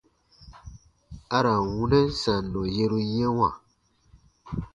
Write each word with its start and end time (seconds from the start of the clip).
A 1.35 1.37
ra 1.43 1.53
n 1.63 1.67
wunɛn 1.75 2.07
sannɔ 2.21 2.61
yeru 2.75 2.99
yɛ̃wa. 3.15 3.49